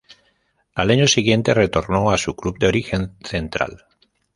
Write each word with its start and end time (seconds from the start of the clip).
Al 0.73 0.89
año 0.89 1.05
siguiente 1.05 1.53
retornó 1.53 2.09
a 2.09 2.17
su 2.17 2.35
club 2.35 2.57
de 2.57 2.65
origen, 2.67 3.15
Central. 3.23 3.85